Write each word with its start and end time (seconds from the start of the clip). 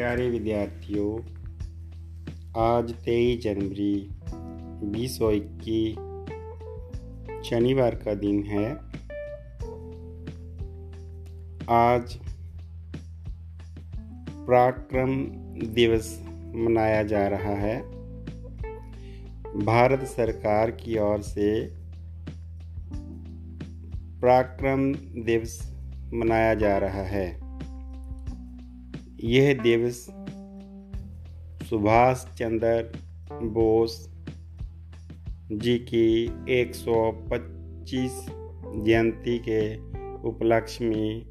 प्यारे 0.00 0.30
विद्यार्थियों, 0.30 1.22
आज 2.56 2.92
तेईस 2.92 3.42
जनवरी, 3.42 4.10
बीस 4.90 5.18
सौ 5.18 5.30
इक्कीस 5.30 5.94
शनिवार 7.50 7.94
का 7.94 8.14
दिन 8.14 8.42
है। 8.42 8.72
आज 11.70 12.14
पराक्रम 14.46 15.24
दिवस 15.66 16.24
मनाया 16.54 17.02
जा 17.02 17.28
रहा 17.28 17.54
है। 17.54 17.82
भारत 19.64 20.04
सरकार 20.04 20.70
की 20.70 20.98
ओर 20.98 21.22
से 21.22 21.66
पराक्रम 24.20 24.94
दिवस 25.24 25.74
मनाया 26.14 26.54
जा 26.54 26.78
रहा 26.78 27.02
है। 27.02 27.49
यह 29.24 29.54
दिवस 29.54 30.06
सुभाष 31.68 32.24
चंद्र 32.24 32.92
बोस 33.32 34.10
जी 35.52 35.78
की 35.78 36.24
125 36.62 38.10
जयंती 38.84 39.38
के 39.38 39.76
उपलक्ष्य 40.28 40.84
में 40.84 41.26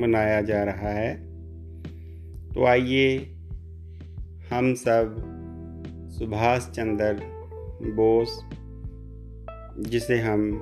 मनाया 0.00 0.42
जा 0.42 0.64
रहा 0.64 0.88
है। 0.88 1.14
तो 2.48 2.64
आइए 2.64 3.18
हम 4.52 4.74
सब 4.74 5.16
सुभाष 6.18 6.68
चंद्र 6.68 7.12
बोस, 7.90 8.44
जिसे 9.90 10.18
हम 10.18 10.60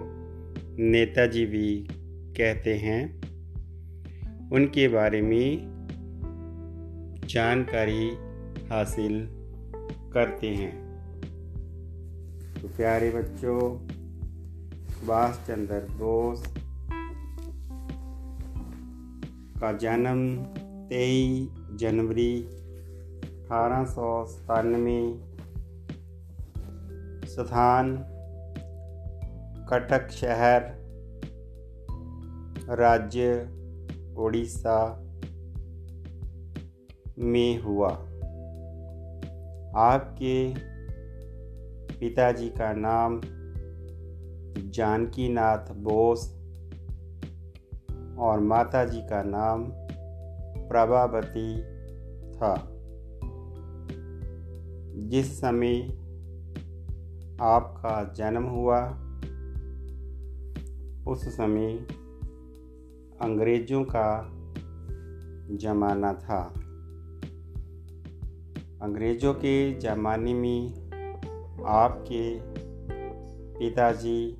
नेताजी 0.78 1.46
भी 1.46 1.86
कहते 2.36 2.74
हैं, 2.74 3.20
उनके 4.50 4.88
बारे 4.88 5.22
में 5.22 5.71
जानकारी 7.26 8.08
हासिल 8.70 9.28
करते 10.14 10.48
हैं। 10.48 10.72
तो 12.62 12.68
प्यारे 12.68 13.10
बच्चों 13.10 13.60
सुभाष 14.88 15.36
चंद्र 15.36 15.80
बोस 15.92 16.42
का 19.60 19.72
जन्म 19.72 20.44
तेईस 20.88 21.78
जनवरी 21.78 22.42
अठारह 22.42 23.84
सौ 23.84 24.24
सतानवे 24.24 25.00
स्थान 27.26 27.96
कटक 29.70 30.10
शहर, 30.10 30.62
राज्य 32.68 33.48
उड़ीसा 34.16 34.78
में 37.18 37.62
हुआ। 37.62 37.88
आपके 39.76 40.54
पिताजी 41.98 42.48
का 42.48 42.72
नाम 42.72 43.20
जानकी 44.70 45.28
नाथ 45.28 45.74
बोस 45.74 46.34
और 48.18 48.40
माताजी 48.40 49.00
का 49.00 49.22
नाम 49.22 49.64
प्रभावती 50.68 51.62
था। 52.32 52.68
जिस 55.08 55.40
समय 55.40 55.82
आपका 57.40 58.12
जन्म 58.12 58.44
हुआ, 58.44 58.98
उस 61.12 61.36
समय 61.36 61.72
अंग्रेज़ों 63.22 63.84
का 63.84 64.28
ज़माना 65.56 66.14
था। 66.14 66.61
अंग्रेज़ों 68.82 69.34
के 69.34 69.78
ज़माने 69.78 70.34
में 70.34 70.74
आपके 71.66 72.40
पिताजी 73.58 74.32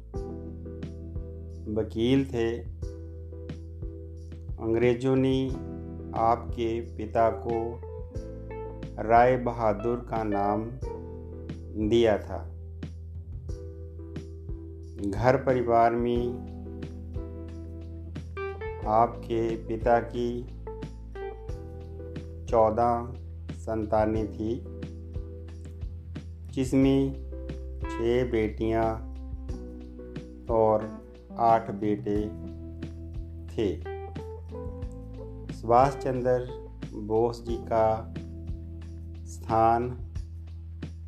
वकील 1.73 2.25
थे। 2.27 2.59
अंग्रेज़ों 4.63 5.17
ने 5.17 5.49
आपके 6.15 6.81
पिता 6.81 7.31
को 7.31 7.81
राय 9.03 9.37
बहादुर 9.37 10.07
का 10.11 10.25
नाम 10.25 10.65
दिया 11.89 12.19
था। 12.19 12.49
घर 15.11 15.37
परिवार 15.37 15.93
में 15.93 16.29
आपके 18.87 19.57
पिता 19.57 20.01
की 20.01 20.47
चौदह 22.47 23.22
संतानें 23.63 24.33
थी, 24.33 24.63
जिसमें 26.53 27.13
छः 27.83 28.31
बेटियाँ 28.31 28.87
और 30.51 31.03
आठ 31.39 31.71
बेटे 31.71 32.19
थे। 33.53 33.69
सुभाष 35.53 35.97
चंद्र 35.97 36.63
बोस 36.95 37.43
जी 37.43 37.57
का 37.73 38.15
स्थान 39.27 39.89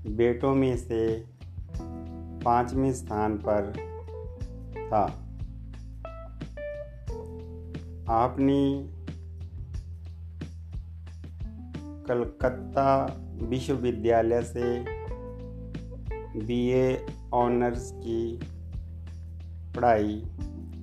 बेटों 0.07 0.55
में 0.55 0.77
से 0.77 1.25
पाँचवें 2.45 2.93
स्थान 2.93 3.37
पर 3.39 3.73
था। 4.77 5.05
आपने 8.09 8.61
कलकत्ता 12.09 13.21
विश्वविद्यालय 13.43 14.43
से 14.43 14.85
बीए 16.47 17.07
ऑनर्स 17.33 17.93
की 17.93 18.41
पढ़ाई 19.77 20.23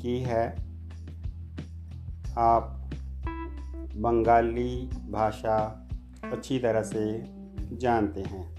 की 0.02 0.20
है। 0.22 0.50
आप 2.38 2.92
बंगाली 3.96 4.90
भाषा 5.12 5.90
अच्छी 6.24 6.60
तरह 6.60 6.82
से 6.82 7.24
जानते 7.78 8.22
हैं। 8.22 8.56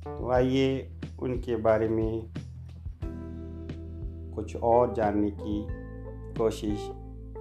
तो 0.00 0.30
आइए 0.30 1.00
उनके 1.18 1.56
बारे 1.56 1.88
में 1.88 2.32
कुछ 4.34 4.56
और 4.56 4.94
जानने 4.94 5.30
की 5.30 5.66
कोशिश 6.38 6.78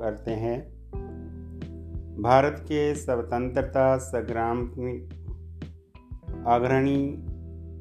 करते 0.02 0.31
हैं। 0.31 0.80
भारत 2.19 2.55
के 2.59 2.95
स्वतंत्रता 2.95 3.97
संग्राम 3.97 4.57
में 4.77 5.09
अग्रणी 6.47 7.13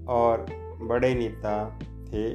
और 0.09 0.47
बड़े 0.83 1.15
नेता 1.15 1.79
थे। 1.79 2.29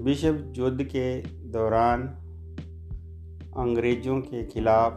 विश्व 0.00 0.52
युद्ध 0.56 0.82
के 0.82 1.20
दौरान 1.50 2.02
अंग्रेज़ों 3.56 4.20
के 4.20 4.44
खिलाफ 4.44 4.92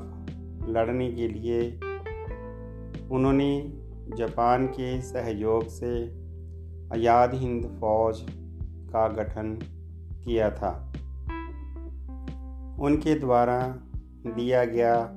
लड़ने 0.69 1.11
के 1.11 1.27
लिए 1.27 1.69
उन्होंने 3.11 3.73
जापान 4.17 4.67
के 4.67 5.01
सहयोग 5.01 5.67
से 5.67 6.05
आज़ाद 6.93 7.33
हिंद 7.33 7.65
फौज 7.81 8.25
का 8.89 9.07
गठन 9.07 9.59
किया 10.25 10.51
था। 10.51 10.93
उनके 12.79 13.15
द्वारा 13.15 13.83
दिया 14.33 14.65
गया। 14.65 15.13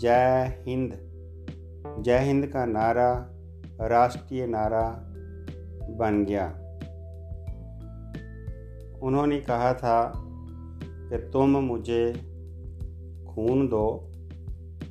जय 0.00 0.54
हिंद। 0.66 0.92
जय 2.00 2.18
हिंद 2.18 2.46
का 2.46 2.66
नारा, 2.66 3.30
राष्ट्रीय 3.80 4.46
नारा 4.46 4.90
बन 5.90 6.24
गया। 6.24 6.46
उन्होंने 9.02 9.40
कहा 9.40 9.74
था 9.74 10.12
कि 11.10 11.18
तुम 11.18 11.50
मुझे 11.50 12.12
खून 13.28 13.68
दो, 13.68 14.10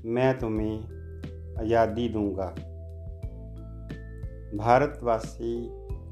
मैं 0.06 0.40
तुम्हें 0.40 0.80
आज़ादी 1.60 2.10
दूँगा। 2.10 2.48
भारतवासी 4.58 5.68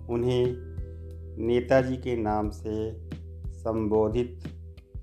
उन्हें 0.10 0.46
नेताजी 1.38 1.98
के 1.98 2.16
नाम 2.16 2.50
से 2.50 2.92
संबोधित 3.54 4.40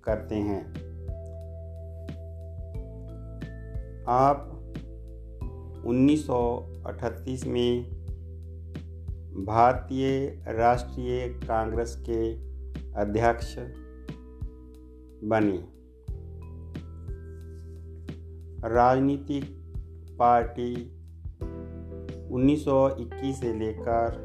करते 0.04 0.34
हैं। 0.34 0.87
आप 4.10 4.50
1938 5.86 7.46
में 7.46 7.82
भारतीय 9.44 10.28
राष्ट्रीय 10.48 11.28
कांग्रेस 11.28 12.02
के 12.08 12.32
अध्यक्ष 13.00 13.54
बने। 15.24 15.58
राजनीतिक 18.68 19.44
पार्टी 20.18 20.74
1921 22.32 23.34
से 23.34 23.52
लेकर 23.58 24.18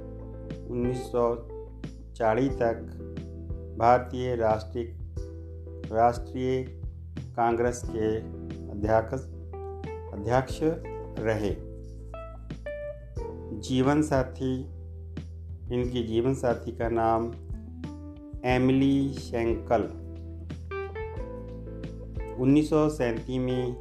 1940 0.71 2.49
तक 2.49 2.81
भारतीय 3.79 4.35
राष्ट्रीय 4.35 4.85
राष्ट्रीय 5.91 6.63
कांग्रेस 7.35 7.81
के 7.85 8.17
अध्यक्ष 8.71 9.32
अध्यक्ष 10.13 10.59
रहे। 11.19 11.55
जीवन 13.59 14.01
साथी, 14.01 14.61
इनके 15.75 16.03
जीवन 16.03 16.33
साथी 16.33 16.71
का 16.71 16.89
नाम 16.89 17.31
एमिली 18.45 19.13
शेंकल। 19.13 19.81
उन्नीस 22.39 22.69
में 23.29 23.75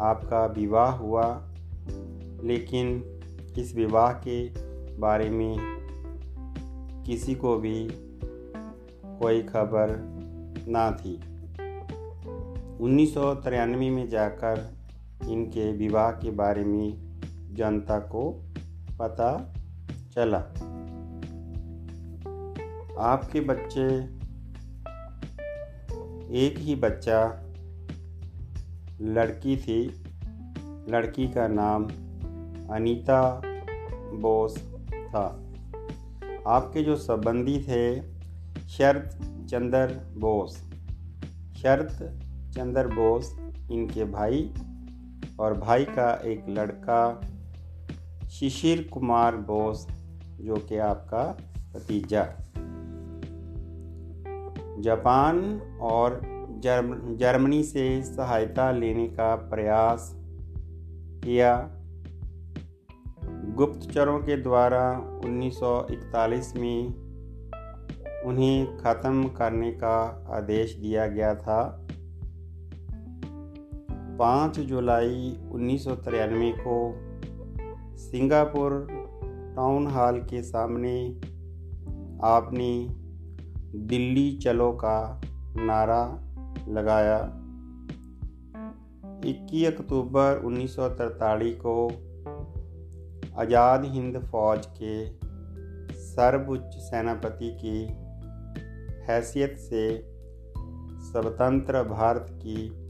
आपका 0.00 0.46
विवाह 0.46 0.90
हुआ, 0.90 1.52
लेकिन 2.44 3.04
इस 3.58 3.74
विवाह 3.76 4.12
के 4.12 4.48
बारे 4.98 5.30
में 5.30 5.56
किसी 7.06 7.34
को 7.34 7.56
भी 7.56 7.88
कोई 9.04 9.42
खबर 9.42 9.98
ना 10.68 10.90
थी। 10.90 11.16
उन्नीस 12.84 13.14
सौ 13.14 13.34
तिरानवे 13.34 13.90
में 13.90 14.08
जाकर 14.08 14.81
इनके 15.28 15.72
विवाह 15.72 16.10
के 16.10 16.30
बारे 16.30 16.64
में 16.64 17.12
जनता 17.54 17.98
को 17.98 18.44
पता 18.98 19.54
चला। 20.14 20.38
आपके 22.98 23.40
बच्चे, 23.40 24.04
एक 26.38 26.58
ही 26.58 26.74
बच्चा, 26.74 27.42
लड़की 29.00 29.56
थी। 29.56 30.04
लड़की 30.88 31.28
का 31.28 31.48
नाम 31.48 31.84
अनीता 32.74 33.42
बोस 34.14 34.58
था। 35.08 35.52
आपके 36.46 36.82
जो 36.82 36.96
संबंधी 36.96 37.62
थे 37.62 38.02
शरद 38.68 39.10
चंद्र 39.50 40.14
बोस। 40.18 40.56
शरद 41.56 42.20
चंद्र 42.54 42.86
बोस 42.86 43.36
इनके 43.72 44.04
भाई 44.04 44.54
और 45.40 45.58
भाई 45.58 45.84
का 45.84 46.14
एक 46.24 46.46
लड़का, 46.48 47.20
शिशिर 48.30 48.88
कुमार 48.92 49.36
बोस, 49.36 49.88
जो 50.40 50.56
कि 50.56 50.76
आपका 50.76 51.36
भतीजा। 51.74 52.26
जापान 54.78 55.60
और 55.80 56.20
जर्म, 56.58 57.16
जर्मनी 57.16 57.62
से 57.62 58.02
सहायता 58.02 58.72
लेने 58.72 59.08
का 59.08 59.34
प्रयास 59.34 60.12
किया। 61.24 61.70
गुप्तचरों 63.54 64.18
के 64.18 64.36
द्वारा 64.36 64.92
1941 65.24 66.56
में 66.56 67.02
उन्हें 68.22 68.76
ख़त्म 68.76 69.28
करने 69.28 69.72
का 69.72 70.26
आदेश 70.30 70.74
दिया 70.74 71.06
गया 71.06 71.34
था। 71.34 71.81
5 74.18 74.58
जुलाई 74.60 75.38
उन्नीस 75.52 75.84
सौ 75.84 75.94
तिरानवे 75.96 76.52
को 76.58 76.76
सिंगापुर 77.98 78.86
टाउन 79.56 79.86
हॉल 79.86 80.18
के 80.20 80.42
सामने 80.42 80.94
आपने 82.24 82.72
दिल्ली 83.86 84.36
चलो 84.36 84.70
का 84.72 85.20
नारा 85.56 86.02
लगाया। 86.68 87.18
21 89.24 89.64
अक्टूबर 89.66 90.42
1943 90.44 91.52
को 91.66 91.88
आज़ाद 93.38 93.84
हिंद 93.84 94.18
फौज 94.32 94.66
के 94.66 94.94
सर्वोच्च 95.94 96.76
सेनापति 96.76 97.50
की 97.64 97.78
हैसियत 99.08 99.56
से 99.58 99.84
स्वतंत्र 101.02 101.82
भारत 101.82 102.26
की 102.30 102.81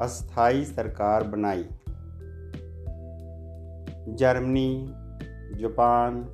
अस्थाई 0.00 0.64
सरकार 0.64 1.24
बनाई। 1.24 1.64
जर्मनी, 4.14 4.86
जापान, 5.60 6.24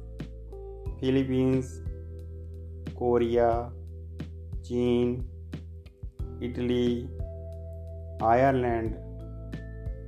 फिलीपींस, 1.00 1.84
कोरिया, 2.98 3.72
चीन, 4.60 5.14
इटली, 6.42 7.02
आयरलैंड 8.24 8.94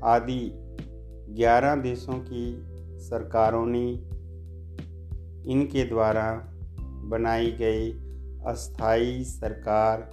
आदि 0.04 0.50
11 1.42 1.76
देशों 1.76 2.18
की 2.18 2.64
सरकारों 2.98 3.66
ने 3.66 3.90
इनके 5.52 5.84
द्वारा 5.84 6.32
बनाई 7.04 7.50
गई 7.50 7.92
अस्थाई 8.46 9.24
सरकार 9.24 10.10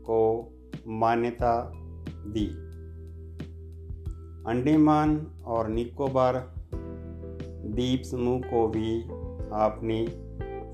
को 0.00 0.52
मान्यता 0.86 1.72
दी। 2.08 2.65
अंडमान 4.46 5.26
और 5.44 5.68
निकोबार 5.68 6.52
द्वीप 6.74 8.02
समूह 8.02 8.40
को 8.40 8.68
भी 8.68 9.02
आपने 9.52 10.08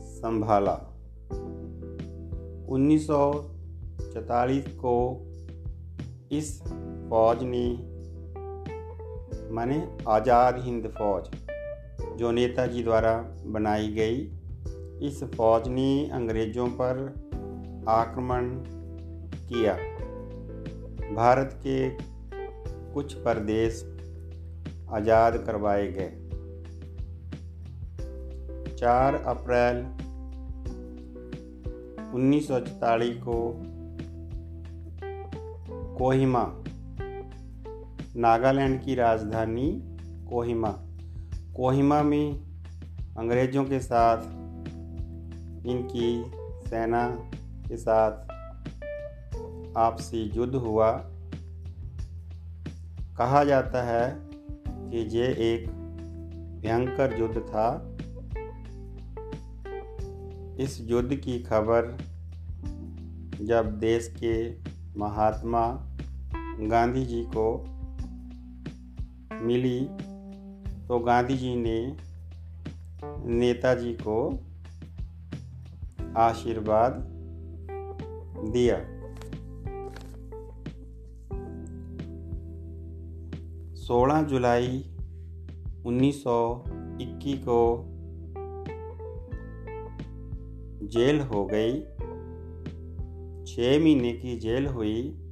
संभाला। 0.01 0.89
1944 2.69 4.69
को 4.85 5.27
इस 6.33 6.63
फौज 7.11 7.39
ने, 7.43 7.73
माने 9.55 9.89
आज़ाद 10.09 10.59
हिंद 10.59 10.95
फौज, 10.99 11.23
जो 12.17 12.31
नेताजी 12.31 12.83
द्वारा 12.83 13.35
बनाई 13.47 13.89
गई, 13.89 14.33
इस 15.09 15.25
फौज 15.25 15.69
ने 15.69 16.11
अंग्रेज़ों 16.11 16.69
पर 16.69 17.23
आक्रमण 17.89 18.49
किया। 19.49 19.75
भारत 21.15 21.61
के 21.67 22.12
कुछ 22.95 23.15
प्रदेश 23.15 23.83
आज़ाद 24.91 25.37
करवाए 25.47 25.87
गए। 25.89 26.11
4 28.77 29.15
अप्रैल 29.15 29.77
उन्नीस 32.15 32.49
को 33.19 33.39
कोहिमा, 35.99 36.45
नागालैंड 38.17 38.83
की 38.85 38.95
राजधानी 38.95 39.71
कोहिमा। 40.31 40.71
कोहिमा 41.57 42.03
में 42.03 42.27
अंग्रेज़ों 43.19 43.65
के 43.65 43.81
साथ, 43.81 44.23
इनकी 45.67 46.25
सेना 46.69 47.07
के 47.69 47.77
साथ 47.77 48.13
आपसी 49.77 50.23
युद्ध 50.35 50.55
हुआ। 50.55 51.12
कहा 53.19 53.45
जाता 53.45 53.83
है 53.83 54.17
कि 54.69 55.19
ये 55.19 55.27
एक 55.27 55.69
भयंकर 56.63 57.19
युद्ध 57.19 57.37
था। 57.37 57.97
इस 60.61 60.79
युद्ध 60.81 61.17
की 61.17 61.39
खबर 61.43 61.99
जब 63.41 63.79
देश 63.79 64.15
के 64.25 64.35
महात्मा 65.01 65.89
गांधी 66.61 67.05
जी 67.05 67.23
को 67.37 67.65
मिली 69.43 69.81
तो 70.89 70.99
गांधी 70.99 71.37
जी 71.37 71.55
ने 71.57 71.97
नेताजी 73.27 73.93
को 73.93 74.41
आशीर्वाद 76.17 76.93
दिया। 78.53 78.92
सोलह 83.93 84.23
जुलाई 84.23 84.97
1921 85.87 87.35
को 87.35 87.85
जेल 90.87 91.21
हो 91.21 91.47
गई। 91.53 91.81
छः 93.45 93.81
महीने 93.81 94.13
की 94.13 94.39
जेल 94.39 94.67
हुई। 94.67 95.31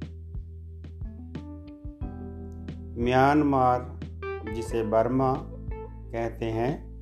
म्यांमार, 3.03 3.99
जिसे 4.53 4.83
बर्मा 4.83 5.33
कहते 6.11 6.45
हैं, 6.45 6.99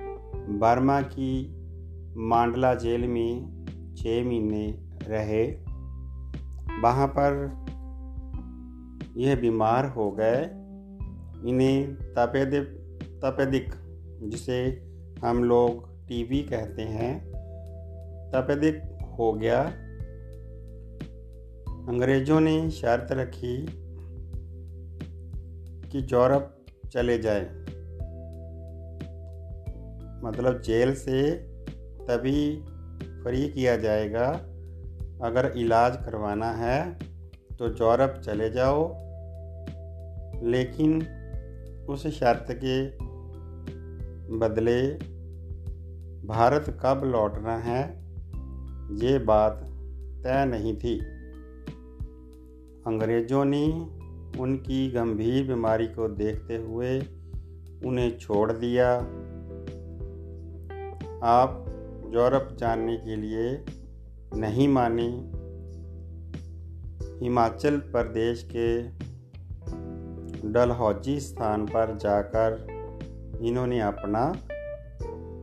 बर्मा 0.58 1.02
की 1.02 1.56
मांडला 2.16 2.74
जेल 2.74 3.08
में 3.08 3.64
छः 3.96 4.24
महीने 4.24 4.66
रहे। 5.02 5.46
वहाँ 6.82 7.06
पर 7.18 7.64
यह 9.16 9.40
बीमार 9.40 9.86
हो 9.86 10.10
गए। 10.10 10.59
इन्हें 11.46 11.94
तपेदिक 11.94 12.80
तपेदिक, 13.24 13.74
जिसे 14.22 14.82
हम 15.24 15.44
लोग 15.44 15.90
टीबी 16.08 16.42
कहते 16.42 16.82
हैं, 16.82 17.32
तपेदिक 18.30 18.82
हो 19.18 19.32
गया। 19.32 19.62
अंग्रेज़ों 21.88 22.40
ने 22.40 22.70
शर्त 22.70 23.12
रखी 23.12 23.66
कि 25.88 25.98
यूरोप 26.12 26.66
चले 26.92 27.18
जाए। 27.18 27.44
मतलब 30.24 30.62
जेल 30.64 30.94
से 30.94 31.32
तभी 31.78 32.64
फ्री 33.22 33.48
किया 33.48 33.76
जाएगा। 33.76 34.26
अगर 35.22 35.52
इलाज 35.56 35.96
करवाना 35.96 36.52
है 36.52 36.98
तो 37.58 37.68
यूरोप 37.68 38.20
चले 38.20 38.50
जाओ। 38.50 38.88
लेकिन 40.44 41.19
उस 41.90 42.06
शर्त 42.06 42.46
के 42.50 42.86
बदले 44.38 44.92
भारत 46.26 46.80
कब 46.84 47.02
लौटना 47.04 47.56
है, 47.58 47.82
ये 48.96 49.18
बात 49.18 49.60
तय 50.24 50.44
नहीं 50.44 50.76
थी। 50.76 50.98
अंग्रेज़ों 52.86 53.44
ने 53.44 53.66
उनकी 54.40 54.90
गंभीर 54.90 55.46
बीमारी 55.46 55.86
को 55.86 56.08
देखते 56.08 56.56
हुए 56.56 57.00
उन्हें 57.84 58.18
छोड़ 58.18 58.52
दिया। 58.52 58.94
आप 61.24 61.64
यूरोप 62.14 62.56
जानने 62.58 62.96
के 62.96 63.16
लिए 63.16 63.64
नहीं 64.34 64.68
माने। 64.68 65.08
हिमाचल 67.24 67.78
प्रदेश 67.78 68.48
के 68.56 68.82
डलहौजी 70.44 71.20
स्थान 71.20 71.66
पर 71.66 71.96
जाकर 71.96 72.66
इन्होंने 73.42 73.80
अपना 73.80 74.36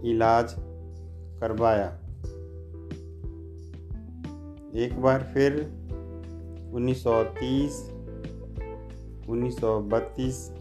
इलाज 0.09 0.55
करवाया। 1.39 1.99
एक 4.75 5.01
बार 5.01 5.31
फिर 5.33 5.59
1930 6.73 7.89
1932 9.29 10.51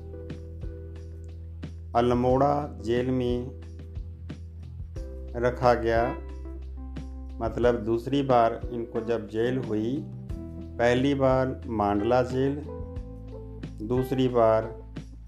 अल्मोड़ा 1.97 2.79
जेल 2.81 3.11
में 3.11 3.61
रखा 5.37 5.75
गया। 5.75 6.17
मतलब 7.41 7.75
दूसरी 7.85 8.23
बार 8.23 8.61
इनको 8.73 9.01
जब 9.01 9.29
जेल 9.29 9.59
हुई, 9.59 10.05
पहली 10.79 11.15
बार 11.15 11.61
मांडला 11.67 12.23
जेल 12.23 12.76
दूसरी 13.83 14.29
बार 14.29 14.83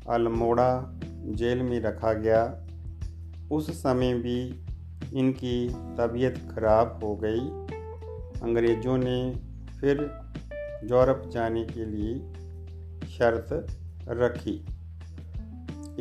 अल्मोड़ा 0.08 1.00
जेल 1.24 1.62
में 1.62 1.80
रखा 1.80 2.12
गया। 2.12 2.66
उस 3.50 3.82
समय 3.82 4.14
भी 4.14 4.64
इनकी 5.14 5.68
तबीयत 5.68 6.52
खराब 6.54 7.00
हो 7.04 7.16
गई। 7.16 7.40
अंग्रेज़ों 8.42 8.98
ने 8.98 9.32
फिर 9.80 9.98
यूरोप 10.84 11.30
जाने 11.30 11.64
के 11.64 11.84
लिए 11.86 12.14
शर्त 13.06 13.78
रखी। 14.08 14.66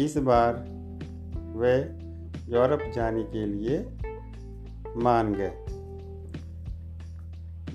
इस 0.06 0.18
बार 0.18 0.54
वे 1.58 1.78
यूरोप 2.54 2.92
जाने 2.96 3.24
के 3.24 3.46
लिए 3.46 3.80
मान 4.98 5.34
गए। 5.34 5.54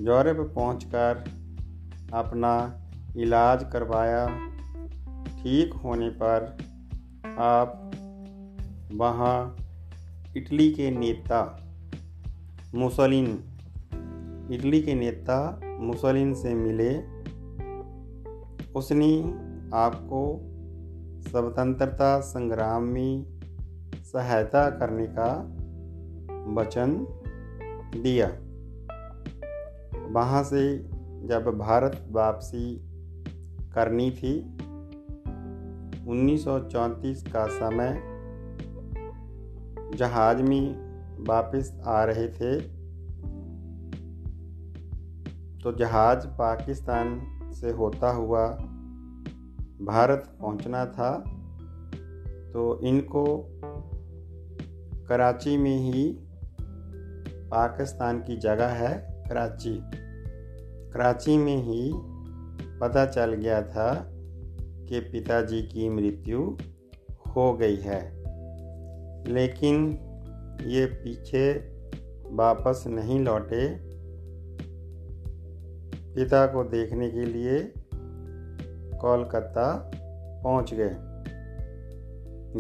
यूरोप 0.04 0.54
पहुंचकर 0.54 1.24
अपना 2.14 2.82
इलाज 3.16 3.66
करवाया। 3.72 4.51
ठीक 5.42 5.72
होने 5.72 6.08
पर 6.08 6.56
आप 7.38 7.90
वहाँ 8.94 9.56
इटली 10.36 10.72
के 10.72 10.90
नेता 10.90 11.68
मुसलिन, 12.74 13.26
इटली 14.52 14.82
के 14.82 14.94
नेता 14.94 15.60
मुसलिन 15.80 16.34
से 16.34 16.54
मिले। 16.54 16.98
उसने 18.72 19.22
आपको 19.74 20.40
स्वतंत्रता 21.30 22.20
संग्राम 22.20 22.82
में 22.82 23.40
सहायता 24.04 24.70
करने 24.70 25.06
का 25.06 25.32
वचन 26.62 27.06
दिया। 28.02 28.28
वहाँ 30.10 30.44
से 30.44 30.78
जब 31.28 31.58
भारत 31.58 32.08
वापसी 32.10 32.76
करनी 33.74 34.10
थी 34.10 34.58
1934 36.08 37.22
का 37.22 37.46
समय 37.46 38.02
जहाज़ 39.96 40.42
में 40.42 40.92
वापस 41.28 41.80
आ 41.86 42.04
रहे 42.04 42.28
थे। 42.28 42.60
तो 45.60 45.72
जहाज़ 45.72 46.26
पाकिस्तान 46.26 47.22
से 47.52 47.70
होता 47.70 48.10
हुआ 48.10 48.48
भारत 49.82 50.38
पहुँचना 50.40 50.86
था। 50.86 51.18
तो 52.52 52.80
इनको 52.80 53.48
कराची 55.08 55.56
में 55.56 55.76
ही 55.76 56.18
पाकिस्तान 57.28 58.18
की 58.18 58.36
जगह 58.36 58.68
है 58.68 59.24
कराची। 59.28 59.80
कराची 60.90 61.38
में 61.38 61.56
ही 61.56 61.92
पता 62.80 63.06
चल 63.06 63.34
गया 63.34 63.62
था 63.62 64.11
कि 64.88 65.00
पिताजी 65.00 65.62
की 65.62 65.88
मृत्यु 65.88 66.56
हो 67.36 67.52
गई 67.52 67.76
है। 67.76 68.22
लेकिन 69.32 69.90
ये 70.62 70.86
पीछे 70.86 71.52
वापस 72.24 72.84
नहीं 72.86 73.20
लौटे। 73.20 73.92
पिता 76.14 76.46
को 76.46 76.64
देखने 76.64 77.10
के 77.10 77.24
लिए 77.24 77.72
कोलकाता 79.00 79.90
पहुँच 80.44 80.74
गए। 80.74 80.96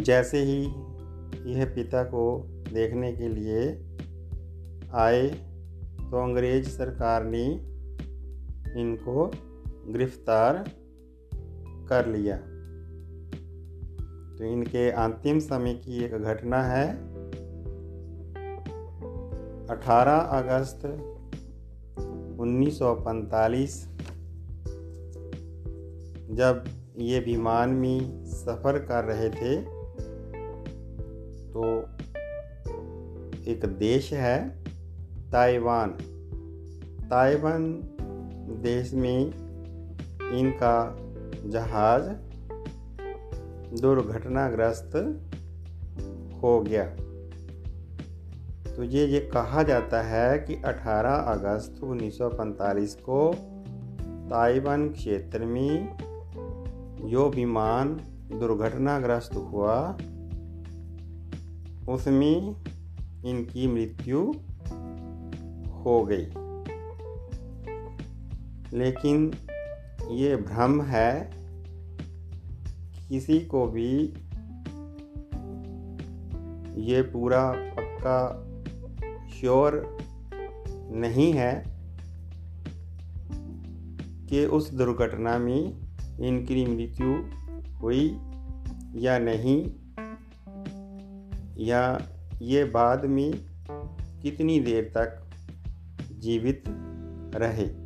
जैसे 0.02 0.38
ही 0.38 0.62
यह 1.52 1.74
पिता 1.74 2.04
को 2.04 2.44
देखने 2.72 3.12
के 3.12 3.28
लिए 3.28 3.62
आए 4.92 5.28
तो 6.10 6.22
अंग्रेज़ 6.22 6.68
सरकार 6.68 7.24
ने 7.24 7.44
इनको 8.80 9.30
गिरफ़्तार 9.88 10.64
कर 11.88 12.06
लिया। 12.06 12.36
तो 14.38 14.44
इनके 14.44 14.90
अंतिम 14.90 15.38
समय 15.38 15.74
की 15.74 16.04
एक 16.04 16.12
घटना 16.12 16.62
है। 16.62 17.12
18 19.66 20.18
अगस्त 20.18 20.86
1945 22.40 23.92
जब 26.34 26.64
ये 26.98 27.20
विमान 27.20 27.70
में 27.70 28.24
सफ़र 28.24 28.78
कर 28.78 29.04
रहे 29.04 29.30
थे 29.30 29.56
तो 31.52 31.62
एक 33.50 33.60
देश 33.64 34.12
है 34.12 34.64
ताइवान। 35.32 35.90
ताइवान 37.10 37.80
देश 38.62 38.94
में 38.94 39.26
इनका 40.32 40.96
जहाज़ 41.46 42.08
दुर्घटनाग्रस्त 43.80 44.96
हो 46.42 46.60
गया। 46.60 46.84
तो 48.76 48.82
ये 48.82 49.06
ये 49.06 49.20
कहा 49.20 49.62
जाता 49.62 50.02
है 50.02 50.38
कि 50.38 50.54
18 50.54 51.14
अगस्त 51.14 51.80
1945 51.82 52.94
को 52.94 53.34
ताइवान 54.30 54.88
क्षेत्र 54.88 55.44
में 55.44 55.96
जो 57.04 57.30
विमान 57.30 57.94
दुर्घटनाग्रस्त 58.32 59.36
हुआ, 59.36 59.92
उसमें 61.88 62.56
इनकी 63.24 63.66
मृत्यु 63.66 64.32
हो 65.72 66.08
गई। 66.10 66.26
लेकिन 68.78 69.34
ये 70.12 70.36
भ्रम 70.36 70.82
है, 70.82 71.30
किसी 73.08 73.38
को 73.40 73.66
भी 73.66 73.90
ये 76.82 77.02
पूरा 77.02 77.52
पक्का 77.76 78.18
श्योर 79.28 79.98
नहीं 80.94 81.32
है 81.32 81.52
कि 84.28 84.44
उस 84.46 84.70
दुर्घटना 84.74 85.38
में 85.38 85.80
इनकी 86.20 86.64
मृत्यु 86.66 87.12
हुई 87.78 88.06
या 88.96 89.18
नहीं, 89.18 89.60
या 91.66 92.08
ये 92.42 92.64
बाद 92.64 93.04
में 93.04 93.32
कितनी 94.22 94.60
देर 94.60 94.92
तक 94.96 95.30
जीवित 96.18 96.64
रहे। 97.36 97.81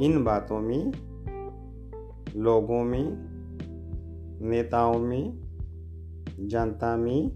इन 0.00 0.24
बातों 0.24 0.60
में, 0.60 0.92
लोगों 2.36 2.84
में, 2.84 3.16
नेताओं 4.50 4.98
में, 4.98 5.40
जनता 6.40 6.96
में 6.96 7.28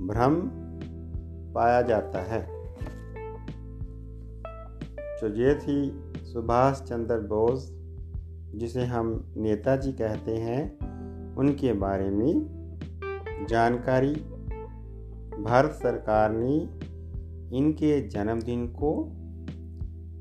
भ्रम 0.00 0.34
पाया 1.52 1.82
जाता 1.82 2.18
है। 2.18 2.54
तो 5.20 5.28
ये 5.28 5.54
थी 5.54 6.00
सुभाष 6.24 6.82
चंद्र 6.82 7.18
बोस, 7.18 7.70
जिसे 8.54 8.84
हम 8.84 9.34
नेताजी 9.36 9.92
कहते 9.92 10.36
हैं। 10.36 10.78
उनके 11.36 11.72
बारे 11.72 12.10
में 12.10 12.54
जानकारी, 13.48 14.14
भारत 15.42 15.70
सरकार 15.70 16.32
ने 16.32 16.56
इनके 17.58 18.08
जन्मदिन 18.08 18.66
को 18.66 19.12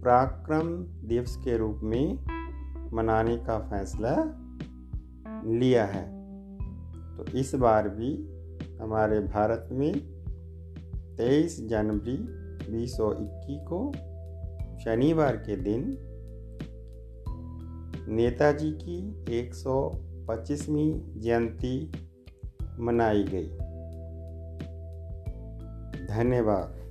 पराक्रम 0.03 0.83
दिवस 1.07 1.35
के 1.37 1.57
रूप 1.57 1.79
में 1.83 2.19
मनाने 2.93 3.37
का 3.37 3.59
फैसला 3.59 4.15
लिया 5.45 5.85
है। 5.85 6.05
तो 7.17 7.37
इस 7.37 7.55
बार 7.55 7.89
भी 7.89 8.15
हमारे 8.81 9.19
भारत 9.19 9.69
में 9.71 9.93
23 11.15 11.67
जनवरी 11.67 12.17
2021 12.71 13.59
को 13.63 13.91
शनिवार 14.79 15.35
के 15.35 15.55
दिन 15.55 15.97
नेताजी 18.07 18.71
की 18.71 19.25
125वीं 19.39 21.19
जयंती 21.21 21.91
मनाई 22.79 23.23
गई। 23.23 23.49
धन्यवाद। 26.07 26.82